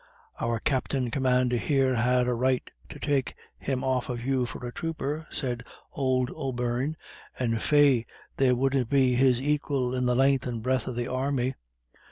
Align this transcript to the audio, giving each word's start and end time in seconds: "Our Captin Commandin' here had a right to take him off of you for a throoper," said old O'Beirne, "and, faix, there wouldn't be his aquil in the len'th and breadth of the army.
"Our 0.39 0.59
Captin 0.59 1.11
Commandin' 1.11 1.59
here 1.59 1.93
had 1.93 2.27
a 2.27 2.33
right 2.33 2.67
to 2.89 2.97
take 2.97 3.35
him 3.59 3.83
off 3.83 4.09
of 4.09 4.25
you 4.25 4.47
for 4.47 4.65
a 4.67 4.71
throoper," 4.71 5.27
said 5.29 5.63
old 5.93 6.31
O'Beirne, 6.35 6.95
"and, 7.37 7.61
faix, 7.61 8.09
there 8.37 8.55
wouldn't 8.55 8.89
be 8.89 9.13
his 9.13 9.37
aquil 9.39 9.93
in 9.93 10.07
the 10.07 10.15
len'th 10.15 10.47
and 10.47 10.63
breadth 10.63 10.87
of 10.87 10.95
the 10.95 11.07
army. 11.07 11.53